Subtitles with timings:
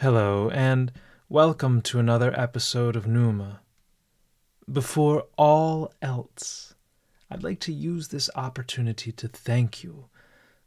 [0.00, 0.92] Hello, and
[1.28, 3.62] welcome to another episode of Numa.
[4.70, 6.76] Before all else,
[7.28, 10.04] I'd like to use this opportunity to thank you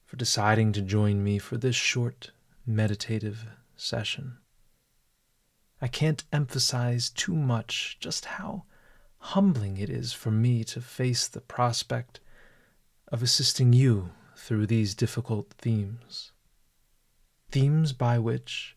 [0.04, 2.32] for deciding to join me for this short
[2.66, 3.46] meditative
[3.78, 4.36] session.
[5.82, 8.66] I can't emphasize too much just how
[9.18, 12.20] humbling it is for me to face the prospect
[13.08, 16.34] of assisting you through these difficult themes.
[17.50, 18.76] Themes by which,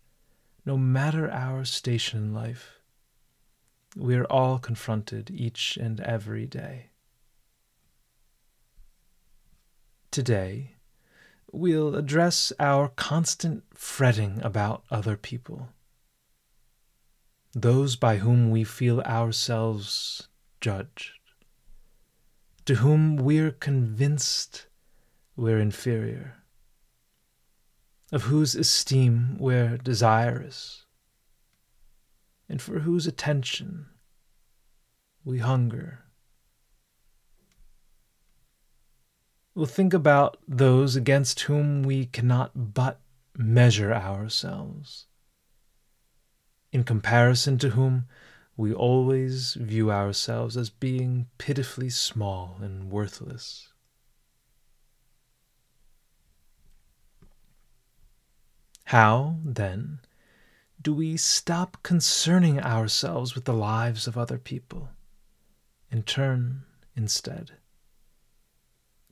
[0.64, 2.78] no matter our station in life,
[3.96, 6.90] we are all confronted each and every day.
[10.10, 10.76] Today,
[11.52, 15.68] we'll address our constant fretting about other people,
[17.52, 20.28] those by whom we feel ourselves
[20.60, 21.12] judged,
[22.64, 24.66] to whom we're convinced
[25.36, 26.43] we're inferior,
[28.14, 30.86] of whose esteem we're desirous,
[32.48, 33.86] and for whose attention
[35.24, 36.04] we hunger.
[39.52, 43.00] We'll think about those against whom we cannot but
[43.36, 45.06] measure ourselves,
[46.70, 48.06] in comparison to whom
[48.56, 53.73] we always view ourselves as being pitifully small and worthless.
[58.84, 60.00] How, then,
[60.80, 64.90] do we stop concerning ourselves with the lives of other people
[65.90, 67.52] and turn, instead,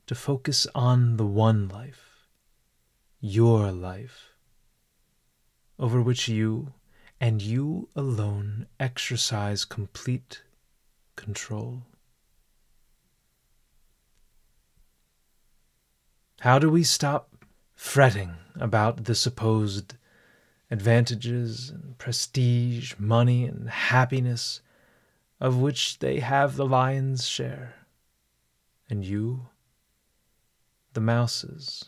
[0.05, 2.27] to focus on the one life,
[3.19, 4.33] your life,
[5.79, 6.73] over which you
[7.19, 10.43] and you alone exercise complete
[11.15, 11.83] control.
[16.41, 17.32] How do we stop
[17.83, 19.95] fretting about the supposed
[20.71, 24.61] advantages and prestige, money and happiness
[25.41, 27.75] of which they have the lion's share,
[28.89, 29.47] and you
[30.93, 31.83] the mouse's?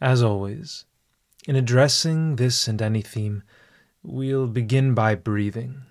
[0.00, 0.84] As always,
[1.48, 3.42] in addressing this and any theme,
[4.04, 5.82] we'll begin by breathing.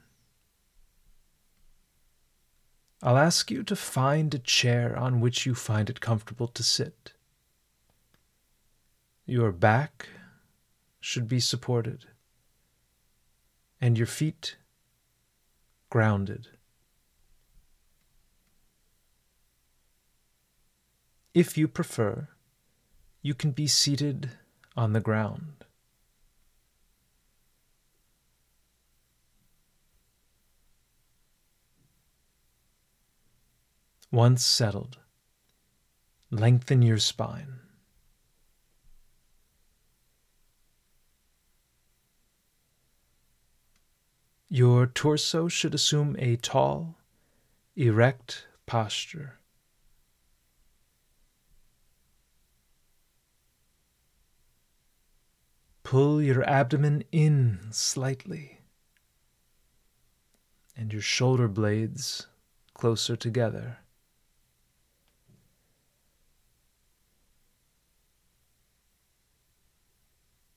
[3.05, 7.13] I'll ask you to find a chair on which you find it comfortable to sit.
[9.27, 10.09] Your back
[10.99, 12.05] should be supported,
[13.79, 14.57] and your feet
[15.91, 16.47] grounded.
[21.35, 22.29] If you prefer,
[23.21, 24.31] you can be seated
[24.75, 25.64] on the ground.
[34.15, 34.97] Once settled,
[36.31, 37.59] lengthen your spine.
[44.47, 46.95] Your torso should assume a tall,
[47.75, 49.39] erect posture.
[55.83, 58.61] Pull your abdomen in slightly
[60.77, 62.27] and your shoulder blades
[62.73, 63.79] closer together.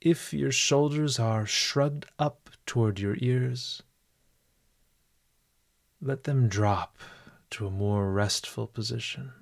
[0.00, 3.82] If your shoulders are shrugged up toward your ears,
[6.00, 6.96] let them drop
[7.50, 9.32] to a more restful position.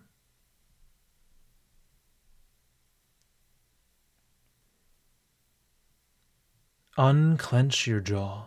[6.96, 8.46] Unclench your jaw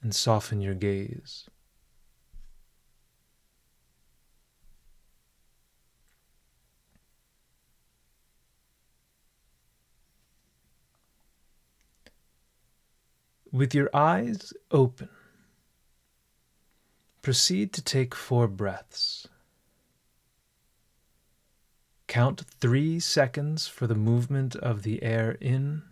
[0.00, 1.48] and soften your gaze.
[13.54, 15.10] With your eyes open,
[17.22, 19.28] proceed to take four breaths.
[22.08, 25.84] Count three seconds for the movement of the air in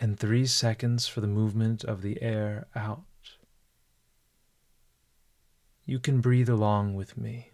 [0.00, 3.04] and three seconds for the movement of the air out.
[5.86, 7.51] You can breathe along with me.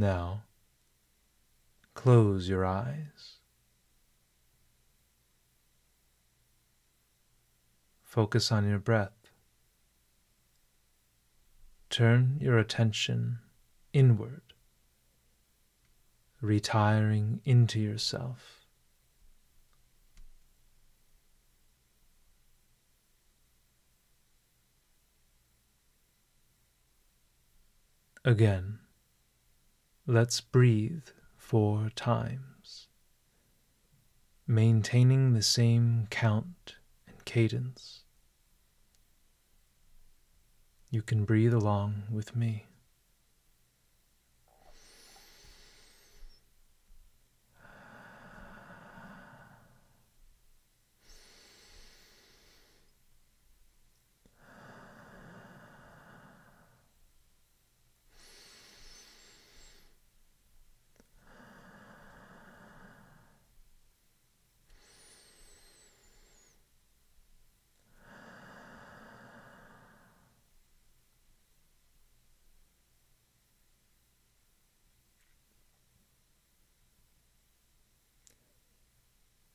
[0.00, 0.44] Now,
[1.92, 3.36] close your eyes.
[8.02, 9.30] Focus on your breath.
[11.90, 13.40] Turn your attention
[13.92, 14.54] inward,
[16.40, 18.64] retiring into yourself.
[28.24, 28.78] Again,
[30.06, 32.88] let's breathe four times,
[34.46, 36.76] maintaining the same count
[37.06, 38.04] and cadence.
[40.90, 42.66] You can breathe along with me.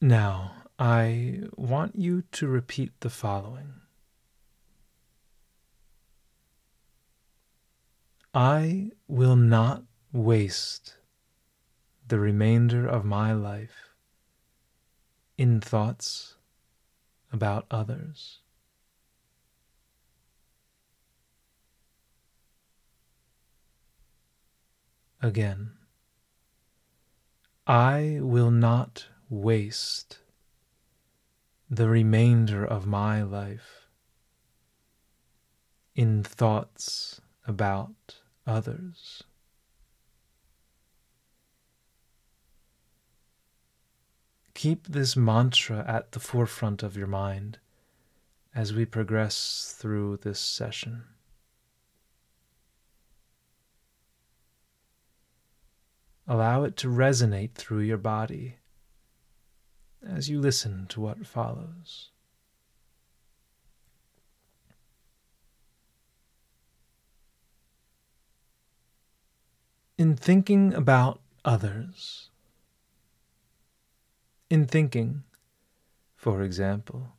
[0.06, 3.82] Now, I want you to repeat the following
[8.32, 9.82] I will not
[10.14, 10.98] waste
[12.08, 13.96] the remainder of my life
[15.40, 16.36] in thoughts
[17.34, 18.42] about others.
[25.20, 25.72] Again,
[27.66, 30.20] I will not waste
[31.70, 33.88] the remainder of my life
[35.96, 39.24] in thoughts about others.
[44.54, 47.60] Keep this mantra at the forefront of your mind
[48.54, 51.04] as we progress through this session.
[56.28, 58.58] Allow it to resonate through your body
[60.08, 62.10] as you listen to what follows.
[69.98, 72.30] In thinking about others,
[74.50, 75.24] in thinking,
[76.16, 77.14] for example,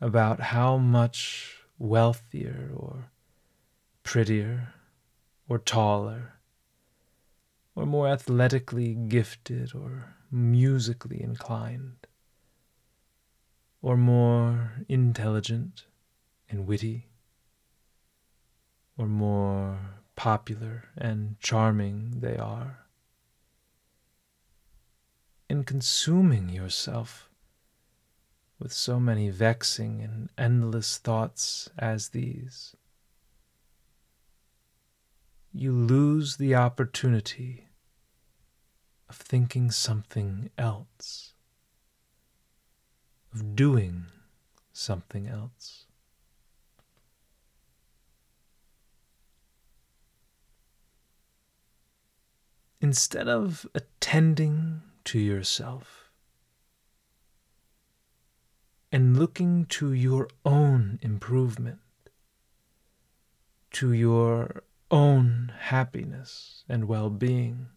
[0.00, 3.10] about how much wealthier or
[4.02, 4.74] prettier
[5.48, 6.34] or taller
[7.74, 12.06] or more athletically gifted or musically inclined,
[13.82, 15.86] or more intelligent
[16.48, 17.08] and witty,
[18.96, 19.78] or more
[20.16, 22.86] popular and charming they are.
[25.48, 27.28] In consuming yourself
[28.58, 32.74] with so many vexing and endless thoughts as these,
[35.52, 37.65] you lose the opportunity
[39.08, 41.34] of thinking something else,
[43.32, 44.06] of doing
[44.72, 45.84] something else.
[52.80, 56.10] Instead of attending to yourself
[58.92, 61.80] and looking to your own improvement,
[63.72, 67.68] to your own happiness and well being,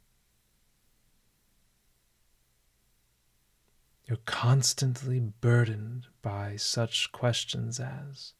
[4.10, 8.34] You're constantly burdened by such questions as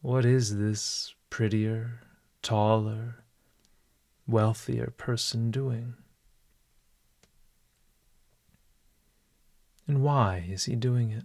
[0.00, 2.00] What is this prettier,
[2.40, 3.24] taller,
[4.26, 5.96] wealthier person doing?
[9.86, 11.24] And why is he doing it?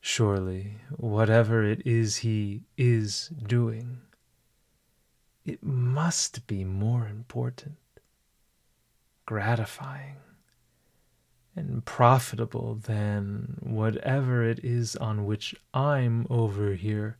[0.00, 3.98] Surely, whatever it is he is doing
[5.50, 7.76] it must be more important,
[9.26, 10.14] gratifying,
[11.56, 17.18] and profitable than whatever it is on which I'm over here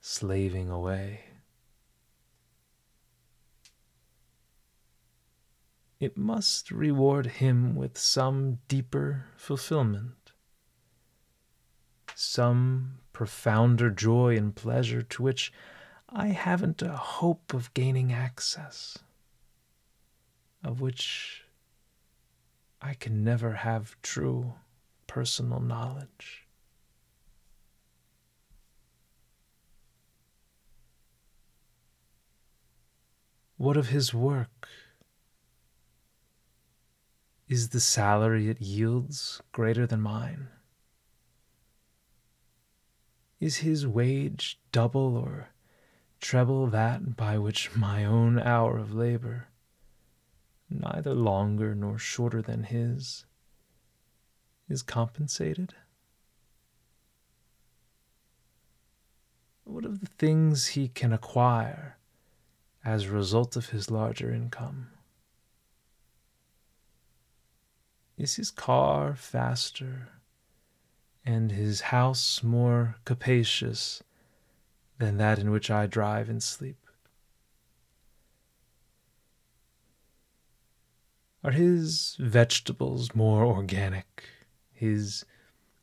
[0.00, 1.24] slaving away.
[6.00, 10.32] It must reward him with some deeper fulfillment,
[12.14, 15.52] some profounder joy and pleasure to which
[16.10, 18.98] I haven't a hope of gaining access,
[20.64, 21.44] of which
[22.80, 24.54] I can never have true
[25.06, 26.46] personal knowledge.
[33.58, 34.68] What of his work?
[37.48, 40.48] Is the salary it yields greater than mine?
[43.40, 45.48] Is his wage double or
[46.20, 49.48] treble that by which my own hour of labor,
[50.68, 53.24] neither longer nor shorter than his,
[54.68, 55.74] is compensated?
[59.64, 61.98] What of the things he can acquire
[62.84, 64.90] as a result of his larger income?
[68.16, 70.08] Is his car faster
[71.24, 74.02] and his house more capacious
[74.98, 76.78] than that in which I drive and sleep?
[81.44, 84.24] Are his vegetables more organic,
[84.72, 85.24] his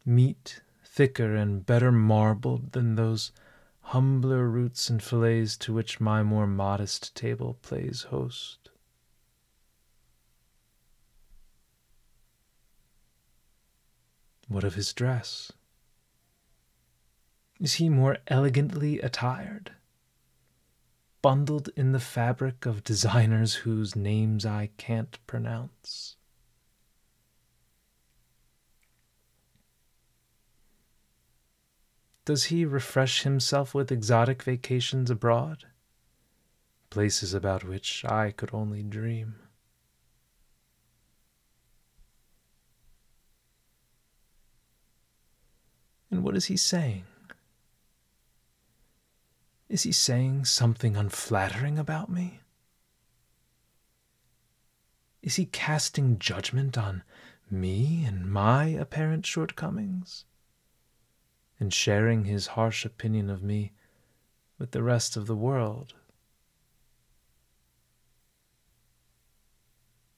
[0.05, 3.31] meat thicker and better marbled than those
[3.79, 8.69] humbler roots and fillets to which my more modest table plays host?
[14.48, 15.51] What of his dress?
[17.59, 19.71] Is he more elegantly attired?
[21.21, 26.17] Bundled in the fabric of designers whose names I can't pronounce?
[32.25, 35.65] Does he refresh himself with exotic vacations abroad?
[36.89, 39.35] Places about which I could only dream.
[46.12, 47.03] And what is he saying?
[49.75, 52.39] Is he saying something unflattering about me?
[55.22, 57.03] Is he casting judgment on
[57.51, 60.24] me and my apparent shortcomings?
[61.60, 63.74] And sharing his harsh opinion of me
[64.58, 65.94] with the rest of the world?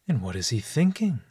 [0.08, 1.22] And what is he thinking?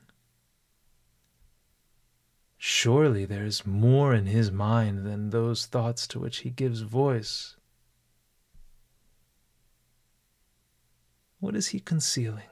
[2.58, 7.55] Surely there is more in his mind than those thoughts to which he gives voice.
[11.40, 12.48] What is he concealing?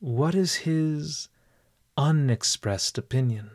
[0.00, 1.28] What is his
[1.96, 3.50] unexpressed opinion?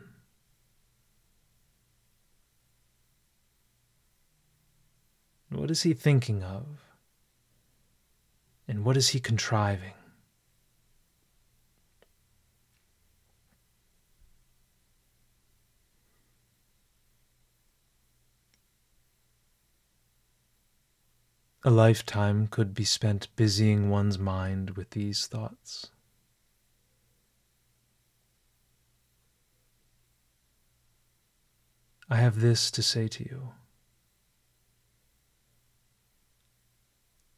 [5.50, 6.64] What is he thinking of?
[8.68, 9.94] And what is he contriving?
[21.62, 25.90] A lifetime could be spent busying one's mind with these thoughts.
[32.08, 33.52] I have this to say to you.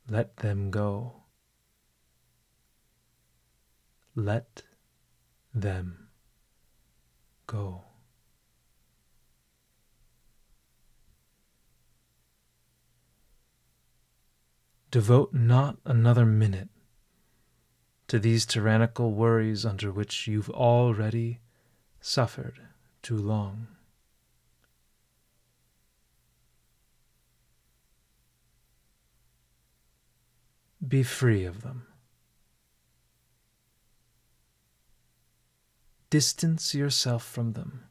[0.08, 1.24] Let them go.
[4.14, 4.62] Let
[5.52, 6.10] them
[7.48, 7.82] go.
[14.92, 16.68] Devote not another minute
[18.08, 21.40] to these tyrannical worries under which you've already
[21.98, 22.60] suffered
[23.00, 23.68] too long.
[30.86, 31.86] Be free of them.
[36.10, 37.84] Distance yourself from them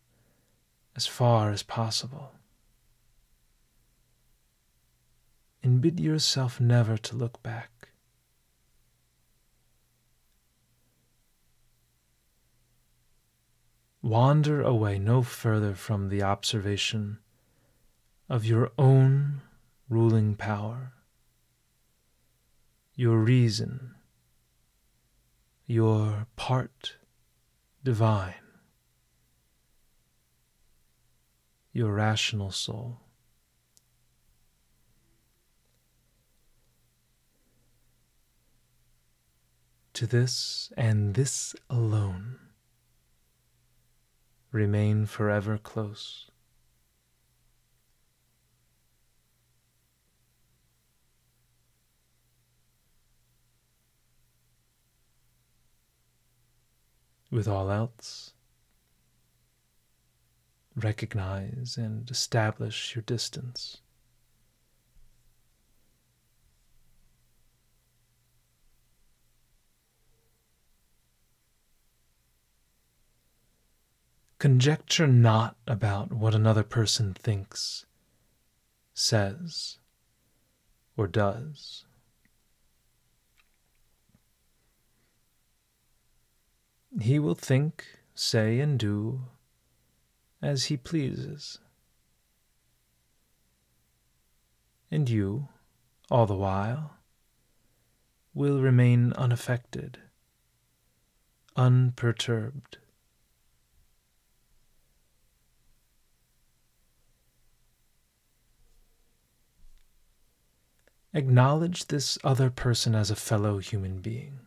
[0.95, 2.33] as far as possible.
[5.63, 7.89] And bid yourself never to look back.
[14.01, 17.19] Wander away no further from the observation
[18.27, 19.41] of your own
[19.89, 20.93] ruling power,
[22.95, 23.93] your reason,
[25.67, 26.95] your part
[27.83, 28.33] divine,
[31.73, 33.01] your rational soul.
[40.01, 42.39] To this and this alone.
[44.51, 46.31] Remain forever close.
[57.29, 58.33] With all else,
[60.75, 63.80] recognize and establish your distance.
[74.41, 77.85] Conjecture not about what another person thinks,
[78.91, 79.77] says,
[80.97, 81.85] or does.
[86.99, 89.25] He will think, say, and do
[90.41, 91.59] as he pleases.
[94.89, 95.49] And you,
[96.09, 96.95] all the while,
[98.33, 99.99] will remain unaffected,
[101.55, 102.79] unperturbed.
[111.13, 114.39] Acknowledge this other person as a fellow human being,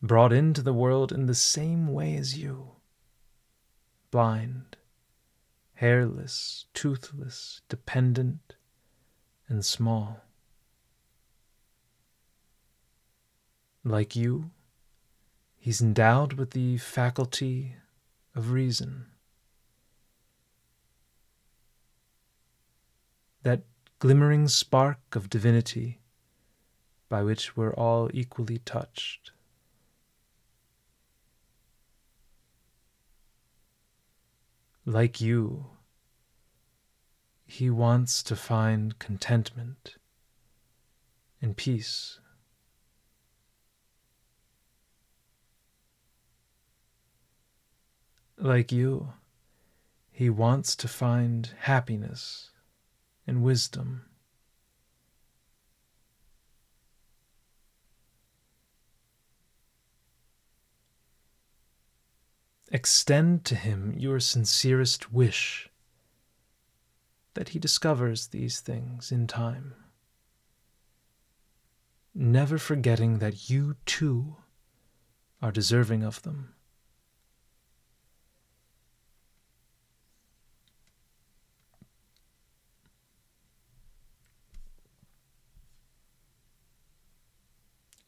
[0.00, 2.76] brought into the world in the same way as you
[4.12, 4.76] blind,
[5.72, 8.54] hairless, toothless, dependent,
[9.48, 10.20] and small.
[13.82, 14.52] Like you,
[15.56, 17.74] he's endowed with the faculty
[18.36, 19.06] of reason.
[23.42, 23.64] That
[24.04, 25.98] glimmering spark of divinity
[27.08, 29.30] by which we're all equally touched.
[34.84, 35.68] Like you,
[37.46, 39.94] he wants to find contentment
[41.40, 42.20] and peace.
[48.36, 49.14] Like you,
[50.12, 52.50] he wants to find happiness
[53.26, 54.04] and wisdom.
[62.72, 65.70] Extend to him your sincerest wish
[67.34, 69.74] that he discovers these things in time,
[72.14, 74.36] never forgetting that you too
[75.40, 76.53] are deserving of them.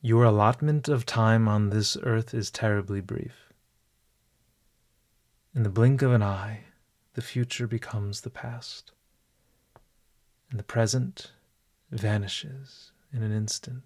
[0.06, 3.52] Your allotment of time on this earth is terribly brief.
[5.52, 6.66] In the blink of an eye,
[7.14, 8.92] the future becomes the past,
[10.48, 11.32] and the present
[11.90, 13.82] vanishes in an instant.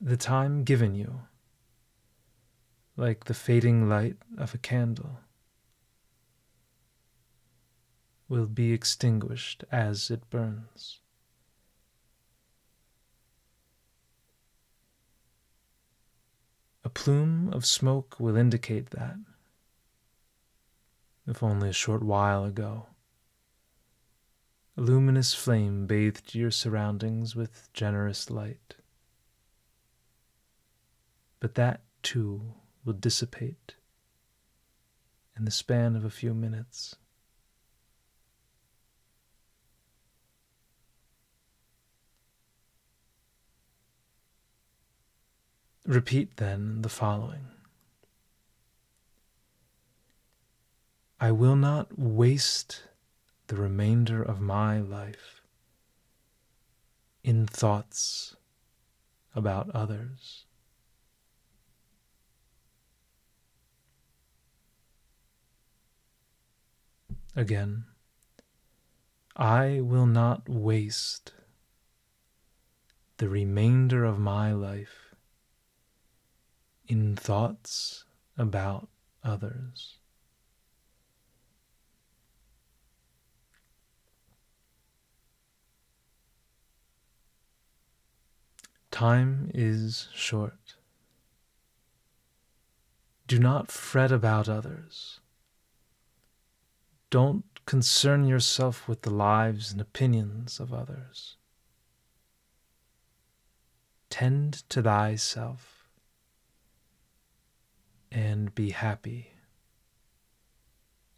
[0.00, 1.22] The time given you,
[2.96, 5.18] like the fading light of a candle,
[8.32, 11.00] will be extinguished as it burns.
[16.82, 19.16] A plume of smoke will indicate that,
[21.26, 22.86] if only a short while ago,
[24.78, 28.76] a luminous flame bathed your surroundings with generous light.
[31.38, 33.74] But that, too, will dissipate
[35.36, 36.96] in the span of a few minutes.
[45.92, 47.48] Repeat then the following
[51.20, 52.84] I will not waste
[53.48, 55.42] the remainder of my life
[57.22, 58.36] in thoughts
[59.34, 60.46] about others.
[67.36, 67.84] Again,
[69.36, 71.34] I will not waste
[73.18, 75.11] the remainder of my life
[76.92, 78.04] in thoughts
[78.36, 78.86] about
[79.24, 79.96] others.
[88.90, 90.74] Time is short.
[93.26, 95.20] Do not fret about others.
[97.08, 101.36] Don't concern yourself with the lives and opinions of others.
[104.10, 105.81] Tend to thyself
[108.12, 109.32] and be happy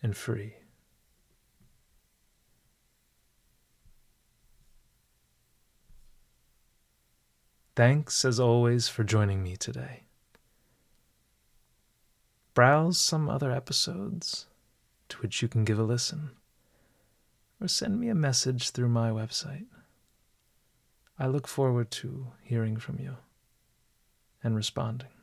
[0.03, 0.55] and free.
[7.77, 10.05] Thanks as always for joining me today.
[12.55, 14.47] Browse some other episodes
[15.09, 16.31] to which you can give a listen,
[17.61, 19.67] or send me a message through my website.
[21.19, 23.17] I look forward to hearing from you
[24.45, 25.14] and responding.